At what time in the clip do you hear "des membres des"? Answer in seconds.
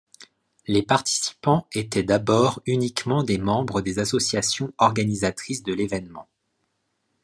3.21-3.99